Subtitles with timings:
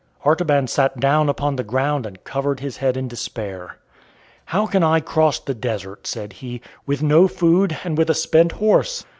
[0.25, 3.77] Artaban sat down upon the ground and covered his head in despair.
[4.45, 8.53] "How can I cross the desert," said he, "with no food and with a spent
[8.53, 9.05] horse?